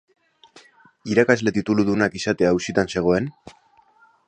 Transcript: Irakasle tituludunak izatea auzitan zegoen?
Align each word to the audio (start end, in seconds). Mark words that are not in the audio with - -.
Irakasle 1.15 1.53
tituludunak 1.59 2.17
izatea 2.21 2.51
auzitan 2.55 2.93
zegoen? 2.97 3.31